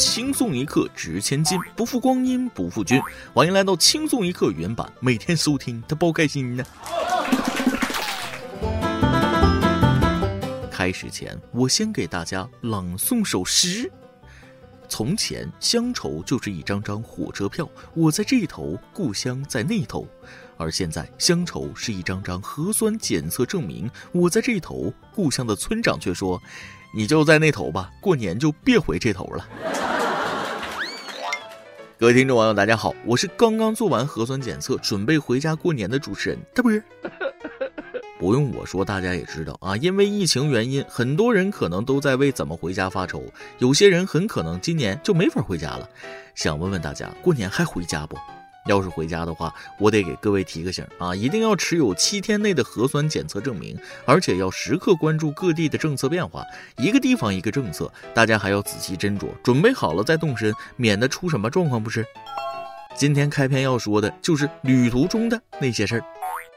[0.00, 2.98] 轻松一刻值千金，不负光阴不负君。
[3.34, 6.64] 欢迎来到轻松一刻原版，每天收听，他包开心呢。
[10.70, 13.92] 开始前，我先给大家朗诵首诗。
[14.88, 20.06] 从前，乡愁就是一张张火车票，我在这头，故乡在那头；
[20.56, 26.40] 而现在，乡愁是一张张核酸检测证明，我在这头，故乡的村长却说
[26.96, 29.46] ：“你就在那头吧，过年就别回这头了。”
[32.00, 36.82] 各位听众网友，大家好，我是刚刚做完核酸检测，准备回家过年的主持人这不是。
[38.18, 43.22] 不用我说，大家也知道啊，因为疫情原因，很多人可能都在为怎么回家发愁。
[43.58, 45.86] 有些人很可能今年就没法回家了。
[46.34, 48.16] 想问问大家，过年还回家不？
[48.66, 56.44] 要是回家的话，我得给各位提个醒啊，一定要持有七天内的核酸检测证明，而且要时刻关注各地的政策变化。
[56.76, 62.06] 一个地方一个政策，大家还要仔细斟酌，准备好了再动身，免得出什么状况不是？
[62.96, 66.04] 今天开篇要说的就是旅途中的那些事儿。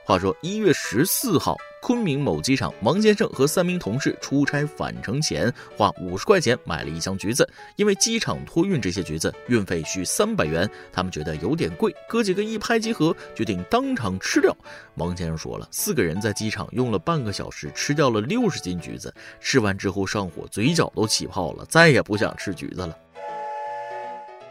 [0.05, 7.49] 话说一月十四号，昆明某机场，王先生和三名同事出差返程前，花五十块钱买了一箱橘子。
[7.77, 14.53] 因为机场托运这些橘子，运费需三百元，他们觉得有点贵，哥几个一拍即合，决定当场吃掉。
[14.95, 19.13] 王先生说了，四个人在机场用了半个小时，吃掉了六十斤橘子。
[19.39, 22.97] 吃完之后上火，嘴角都起泡了，再也不想吃橘子了。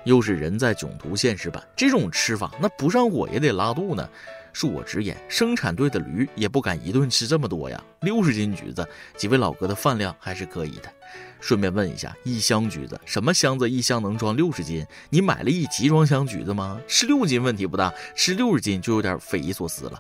[0.05, 4.09] 又是人在囧途现实版，这种吃法，那不上火也得拉肚呢。
[4.53, 7.83] 恕我直言，生产队的驴也不敢一顿吃这么多呀！
[8.03, 8.87] 六十斤橘子，
[9.17, 10.93] 几位老哥的饭量还是可以的。
[11.41, 14.87] 顺便问一下，一箱橘子，什么箱子一箱能装六十斤？
[15.11, 16.81] 你买了一集装箱橘子吗？
[16.87, 19.99] 吃六斤问题不大，吃六十斤就有点匪夷所思了。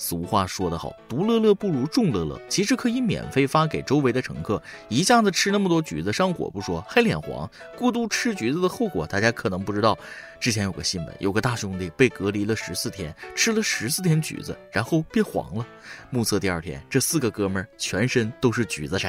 [0.00, 2.40] 俗话说得好，独乐乐不如众乐乐。
[2.48, 7.50] 其实可以免费发给周围的乘客，一下子吃那么多橘子上火不说，还脸黄。
[7.76, 9.98] 过度吃橘子的后果，大家可能不知道。
[10.40, 15.66] 之前有个新闻，有个大兄弟被隔离了十四天，吃了十四天橘子，然后变黄了。
[16.10, 19.08] 目测第二天，这四个哥们儿全身都是橘子色。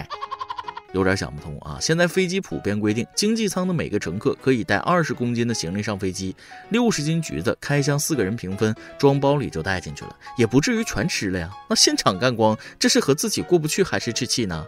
[0.94, 1.78] 有点想不通啊！
[1.80, 6.36] 现在飞机普遍规定，经济舱的每个乘客可以带二十公斤的行李上飞机，
[6.70, 11.56] 六十斤橘子开箱四个人平分，装包里就带进去了，也不至于全吃了呀。
[11.70, 14.66] 那现场干光，这是和自己过不去还是置气呢？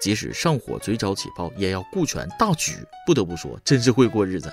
[0.00, 2.72] 即使上火、嘴角起泡，也要顾全大局。
[3.04, 4.50] 不得不说，真是会过日子。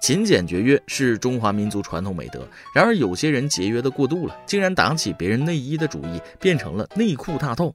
[0.00, 7.72] 勤俭节约是中华民族传统美德，然而有些人节约的过度了，竟然打起别人内衣的主意，变成了内裤大盗。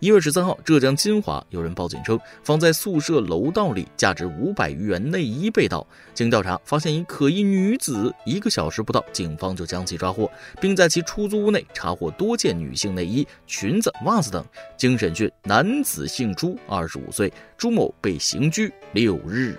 [0.00, 5.86] 一月十三号，浙江金华有人报警称，放在宿舍楼道里价值五百余元内衣被盗。
[6.12, 8.12] 经调查，发现一可疑女子。
[8.26, 10.28] 一个小时不到，警方就将其抓获，
[10.60, 14.44] 并在其出租屋内查获多件女性内衣、裙子、袜子等。
[14.76, 19.56] 经审讯，男子姓朱，二十五岁，朱某被刑拘六日。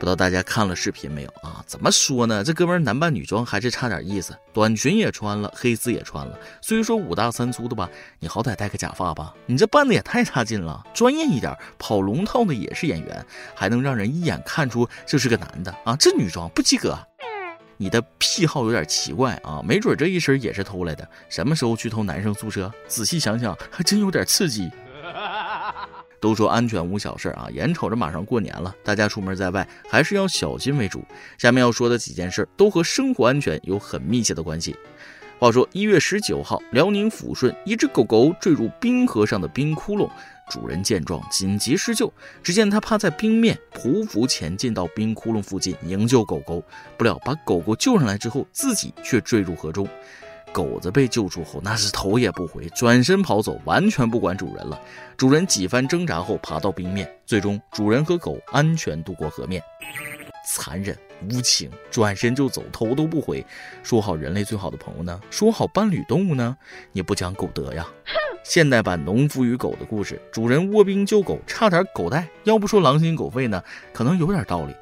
[0.00, 1.62] 不知道大家看了视频没有啊？
[1.66, 2.42] 怎么说呢？
[2.42, 6.38] 这哥们男扮女装还是差点意思，短裙也穿了，黑丝也穿了。
[6.62, 7.86] 虽说五大三粗的吧，
[8.18, 9.34] 你好歹戴个假发吧。
[9.44, 13.22] 你这扮的也太差劲了，专业一点，跑龙套的也是演员，
[13.54, 15.94] 还能让人一眼看出这是个男的啊？
[15.96, 16.98] 这女装不及格。
[17.76, 21.06] 你的癖好有点奇怪啊，没准这一身也是偷来的。
[21.28, 22.72] 什么时候去偷男生宿舍？
[22.88, 24.70] 仔细想想，还真有点刺激。
[26.20, 31.02] 都说安全无小事啊，眼瞅着马上过年了，大家出门在外还是要小心为主。
[31.38, 34.76] 下面要说的几件事都和生活安全有很密切的关系。
[35.38, 40.10] 话说一月十九号，辽宁抚顺一只狗狗坠入冰河上的冰窟窿，
[40.50, 46.62] 主人见状紧急施救，只见他趴在冰面匍匐前进到冰窟窿附近营救狗狗，
[46.98, 49.88] 不料把狗狗救上来之后，自己却坠入河中。
[50.52, 54.80] 狗子被救出后，那是头也不回，转身跑走，完全不管主人了。
[55.16, 59.62] 主人几番挣扎后，爬到冰面，最终主人和狗安全渡过河面。
[60.52, 60.96] 残忍
[61.30, 63.44] 无情，转身就走，头都不回。
[63.82, 65.20] 说好人类最好的朋友呢？
[65.30, 66.56] 说好伴侣动物呢？
[66.92, 67.86] 你不讲狗德呀！
[68.42, 72.26] 现代版农夫与狗的故事，主人卧冰救狗，差点狗带。
[72.44, 73.62] 要不说狼心狗肺呢，
[73.92, 74.74] 可能有点道理。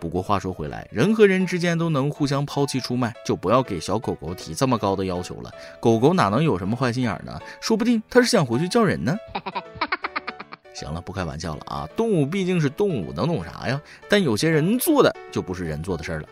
[0.00, 5.52] 不过话说回来，人和人之间都能互相抛弃出卖，就不要给小狗狗提这么高的要求了。
[5.78, 7.38] 狗狗哪能有什么坏心眼呢？
[7.60, 9.14] 说不定它是想回去叫人呢。
[10.72, 11.86] 行了，不开玩笑了啊！
[11.94, 13.78] 动物毕竟是动物，能懂啥呀？
[14.08, 16.28] 但有些人做的就不是人做的事儿了。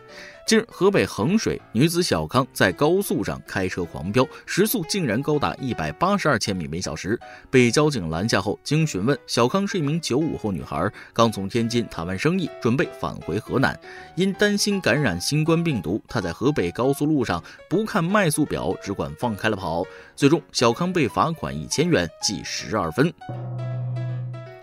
[0.49, 7.19] 近日，河北衡水女子小康在高速上开车狂飙，时速竟然高达一百八十二千米每小时，
[7.51, 13.79] 被交警拦下后，经询问，小康是一名九五后女孩，刚从天津谈完生意，准备返回河南，
[14.15, 19.85] 因担心感染新冠病毒，她在河北高速路上不看迈速表，只管放开了跑，
[20.15, 23.13] 最终小康被罚款一千元，记十二分。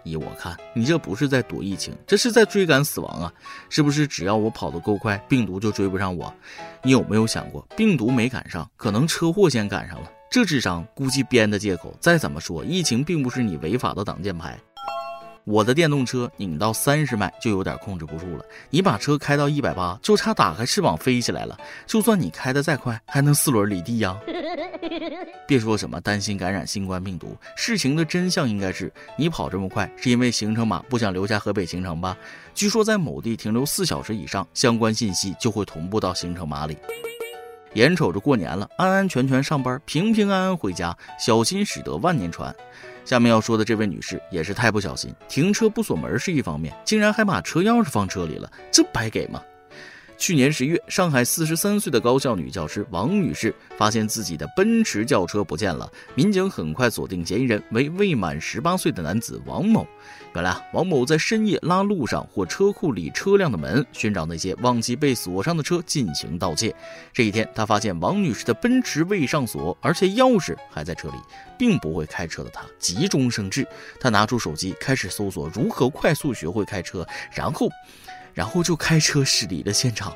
[0.07, 3.33] 依我看，你这不是在躲疫情，这是在追赶死亡啊！
[3.69, 6.33] 是不是只要我跑得够快，病毒就追不上我？
[6.83, 10.11] 你有没有想过，病毒没赶上，可能车祸先赶上了？
[10.31, 11.93] 这智商估计编的借口。
[12.01, 14.59] 再怎么说，疫情并不是你违法的挡箭牌。
[15.47, 21.57] 我的电动车拧到三十迈就有点控制不住了，你把车开到一百八，就差打开翅膀飞起来了。
[21.87, 24.19] 就算你开的再快，还能四轮离地呀？
[25.47, 32.19] 别说什么担心感染新冠病毒，事情的真相应该是你跑这么快是因为行程码不想留下河北行程吧？
[32.53, 36.77] 据说在某地停留四小时以上，相关信息就会同步到行程码里。
[37.75, 42.53] 眼瞅着过年了，安安全全上班，平平安安回家，小心驶得万年船。
[43.07, 49.41] 下面要说的这位女士也是太不小心，停车不锁门是一方面，竟然还把车钥匙放车里了，这白给吗？
[50.19, 59.87] 去年十月，上海四十三岁的高校女教师王女士发现自己的奔驰轿车不见了，民警很快锁定嫌疑人为未满十八岁的男子王某。
[60.35, 66.75] 原来啊，王某在深夜拉路上或车库里车辆的门，寻找那些忘记被锁上的车进行盗窃。
[67.13, 71.15] 这一天，他发现王女士的奔驰未上锁，而且钥匙还在车里。
[71.59, 73.67] 并不会开车的他急中生智，
[73.99, 77.67] 他拿出手机开始搜索如何快速学会开车，然后，
[78.37, 80.15] 然后就开车驶离了现场。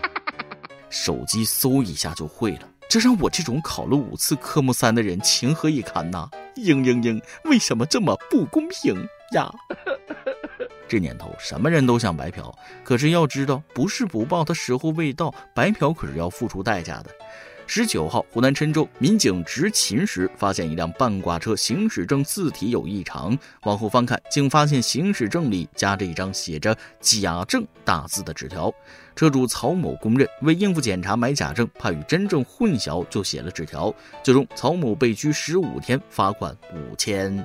[0.90, 6.28] 手机搜一下就会了，这让我这种考了五次科目三的人情何以堪呐！
[6.56, 8.94] 嘤嘤嘤，为什么这么不公平
[9.32, 9.50] 呀？
[10.86, 12.54] 这年头什么人都想白嫖，
[12.84, 17.10] 可是要知道，不是不报，他时候未到，白嫖可是要付出代价的。
[17.70, 28.72] 十九号，湖南郴州民警执勤时发现一辆半挂车行驶证字体有异常，往后翻看，竟发现行驶证里夹着一张写着“假证”大字的纸条。
[29.14, 33.94] 车主曹某供认，为应付检查买假证，怕与真正混淆，就写了纸条。
[34.24, 37.44] 最终，曹某被拘十五天，罚款五千。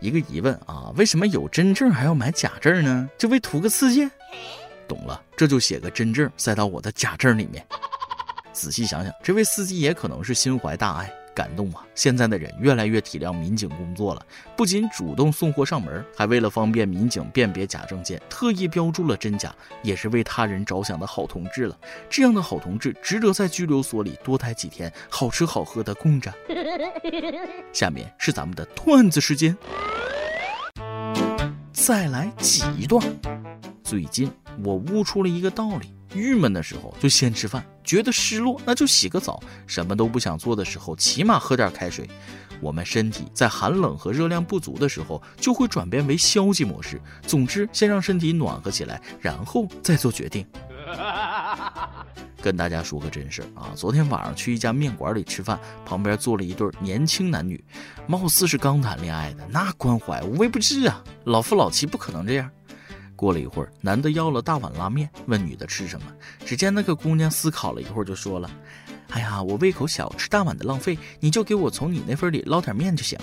[0.00, 3.06] 一个疑问啊，为什么有真证还要买假证呢？
[3.18, 4.08] 就为图个刺激？
[4.88, 7.62] 懂了，这就写个真证塞到我的假证里面。
[8.58, 11.86] 仔细想想，这位司机也可能是心怀大爱，感动啊！
[11.94, 14.26] 现在的人越来越体谅民警工作了，
[14.56, 21.78] 不仅主动送货上门，还为了方便民警辨别假证件，特意标注了真假，也是为他人着想的好同志了。
[22.10, 26.34] 这样的好同志，值得在拘留所里多待几天，好吃好喝的供着。
[27.72, 29.56] 下面是咱们的段子时间，
[31.72, 33.00] 再来几段。
[33.84, 34.28] 最近
[34.64, 35.94] 我悟出了一个道理。
[36.14, 42.08] 郁闷的时候就先吃饭，觉得失落那就洗个澡，什么都不想做的时候起码喝点开水。
[42.60, 47.00] 我们身体在寒冷和热量不足的时候就会转变为消极模式。
[47.22, 50.44] 总之，先让身体暖和起来，然后再做决定。
[52.40, 57.62] 跟大家说个真事啊，昨天晚上去一家面馆里吃饭，旁边坐了一对年轻男女，
[58.08, 62.50] 貌似是刚谈恋爱的，那关怀无微不至啊，老夫老妻不可能这样。
[63.18, 66.06] 过了一会儿，男的要了大碗拉面，问女的吃什么。
[66.46, 68.48] 只见那个姑娘思考了一会儿，就说了
[69.10, 73.18] ：“哎呀，我胃口小，吃大碗的浪费，你就给我从你那份里捞点面就行。”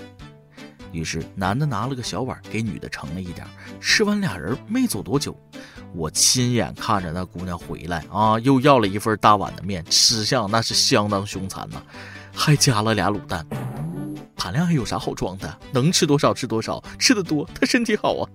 [0.92, 3.48] 于是男的拿了个小碗给女的盛了一点。
[3.80, 5.34] 吃完，俩人没走多久，
[5.94, 11.82] 我亲眼看着那姑娘回来啊，又要了一份大碗的面，吃相那是相当凶残呐，
[12.34, 13.46] 还加了俩卤蛋。
[14.46, 15.60] 谈恋爱有啥好装的？
[15.72, 18.30] 能吃多少吃多少，吃的多他身体好啊。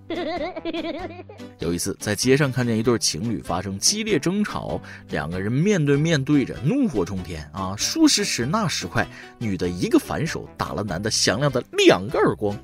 [1.59, 7.73] 有一次在街上看见一对情侣发生激烈争吵，两个人面对面对着，怒火冲天啊！
[7.77, 12.57] 说时迟那时快，女的一个反手打了男的响亮的两个耳光。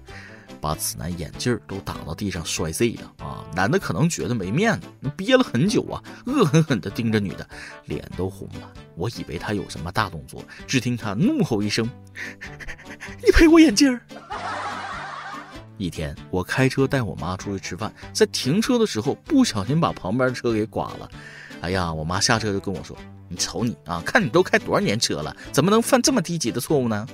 [0.60, 3.46] 把此男眼镜都打到地上摔碎了啊！
[3.56, 7.48] 男的可能觉得没面子，憋了很久啊，恶狠狠地盯着女的，
[7.86, 8.74] 脸都红了。
[8.96, 11.88] 我以为他有什么大动作，只听他怒吼一声
[13.24, 14.00] ：“你赔我眼镜！”
[15.78, 21.10] 一天，我开车带我妈出去吃饭，在停车的时候不小心把旁边车给刮了。
[21.62, 22.98] 哎呀，我妈下车就跟我说
[23.30, 27.08] ：“你瞅你啊，看你都开多少年车了，怎么能犯这么低级的错误呢？”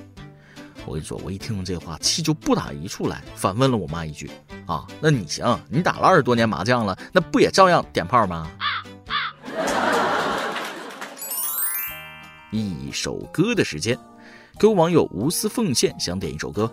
[0.86, 4.30] 我跟你说，我一听这话，气就不打一处来，反问了我妈一句
[4.66, 5.58] ：“啊，那你行？
[5.68, 8.50] 你打了二十多年麻将了，那不也照样点炮吗？”
[12.50, 13.98] 一首歌的时间，
[14.56, 16.70] 各位网友无私奉献，想点一首歌。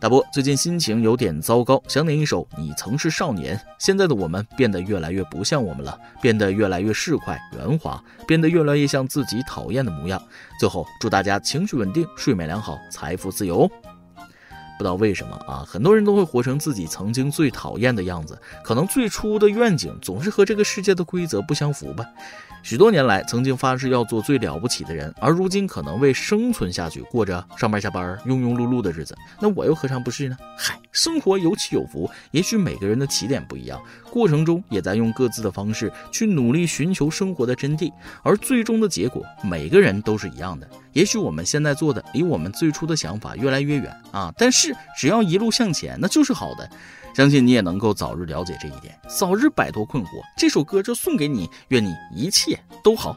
[0.00, 3.56] 大波最近心情有点糟糕，想点一首《你曾是少年》。
[3.80, 10.22] 现在的我们变得越来越不像我们了，变得越来越市侩圆滑，变得越来越像自己讨厌的模样。
[10.60, 13.68] 最后，祝大家情绪稳定，睡眠良好，财富自由。
[14.78, 18.40] 不知道为什么啊，很多人都会活成自己曾经最讨厌的样子。
[18.62, 22.06] 可能最初的愿景总是和这个世界的规则不相符吧。
[22.62, 29.16] 许多年来，曾经发誓要做最了不起的人，而如今可能为生存下去，过着上班下班庸庸碌碌的日子。
[29.40, 30.36] 那我又何尝不是呢？
[30.56, 33.80] 嗨，生活有起有伏，也许每个人的起点不一样，
[34.10, 37.92] 过程中也在用各自的方式去努力寻求生活的真谛，
[38.22, 40.68] 而最终的结果，每个人都是一样的。
[40.98, 46.68] 也许我们现在做的离我们最初的想法越来越远啊，但是只要一路向前，那就是好的。
[47.14, 50.08] 相信你也能够早日了解这一点，早日摆脱困惑。
[50.36, 53.16] 这首歌就送给你，愿你一切都好。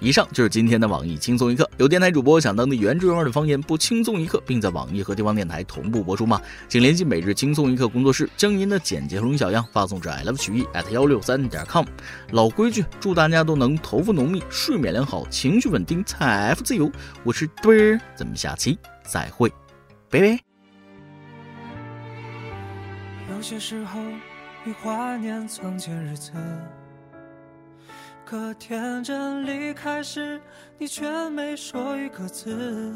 [0.00, 1.68] 以上就是今天的网易轻松一刻。
[1.76, 6.40] 有电台主播想当地原汁原味的方言播轻松一刻，并在网易和地方电台同步播出吗？
[6.68, 11.84] 请联系每日轻松一刻工作室，将您的简介和小样发送至 i love 曲艺 at 幺六三点 com。
[12.30, 16.90] 老规矩，祝大家都能头发浓密、睡眠良好、情绪稳定、财富自由。
[17.24, 19.52] 我是墩儿，咱们下期再会，
[20.08, 20.38] 拜拜。
[23.30, 24.00] 有些时候，
[24.64, 26.32] 你怀念从前日子，
[28.30, 30.38] 可天真离开时，
[30.76, 32.92] 你却没说一个字。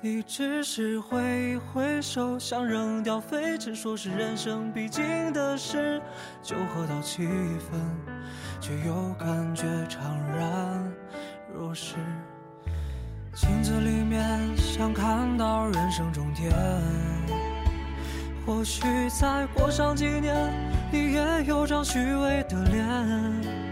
[0.00, 6.00] 你只是挥一挥手，想扔掉废纸，说是人生必经的事。
[6.44, 7.80] 酒喝到七分，
[8.60, 9.98] 却又感觉怅
[10.38, 10.94] 然
[11.52, 11.96] 若失。
[13.34, 16.52] 镜子里面想看到人生终点。
[18.46, 18.84] 或许
[19.20, 20.52] 再过上几年，
[20.92, 23.71] 你也有张虚伪的脸。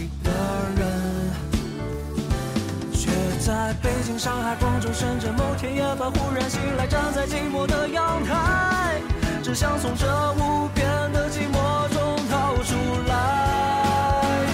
[3.41, 9.01] 在北京、上海、广州、深圳，某天夜半忽然醒来，站在寂寞的阳台，
[9.41, 12.75] 只想从这无边的寂寞中逃出
[13.07, 14.45] 来。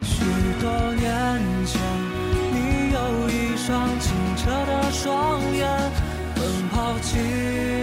[0.00, 0.24] 许
[0.58, 1.06] 多年
[1.66, 1.78] 前，
[2.50, 5.68] 你有一双清澈的双眼，
[6.34, 7.18] 奔跑起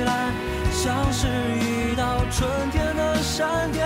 [0.07, 0.31] 来
[0.71, 1.27] 像是
[1.59, 3.85] 一道春天的闪电，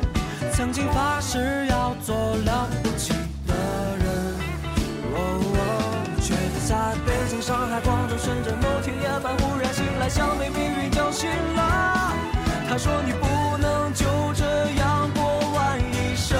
[0.61, 3.13] 曾经发誓要做了不起
[3.47, 3.53] 的
[3.97, 4.05] 人，
[6.21, 6.35] 却
[6.67, 12.13] 在北京、上海、广州、深圳某天夜半忽然醒来，像被命运叫醒了。
[12.69, 14.45] 他说你不能就这
[14.79, 15.23] 样过
[15.55, 16.37] 完一生。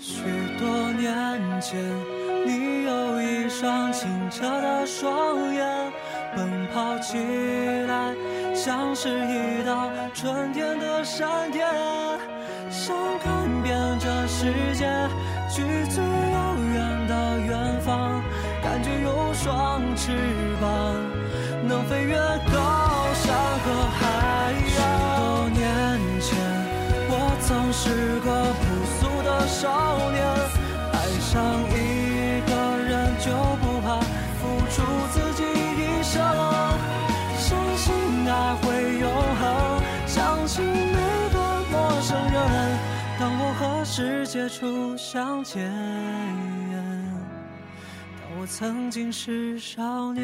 [0.00, 0.22] 许
[0.58, 1.78] 多年前，
[2.46, 5.92] 你有一双清澈的双眼，
[6.34, 7.18] 奔跑起
[7.86, 8.14] 来。
[8.66, 11.64] 像是一道春天的闪电，
[12.68, 15.08] 想看遍这世界，
[15.48, 18.20] 去最遥远的远方，
[18.64, 20.10] 感觉有双翅
[20.60, 20.96] 膀，
[21.68, 22.16] 能飞越
[43.96, 45.72] 世界初相见，
[48.20, 50.22] 当我曾经是少年。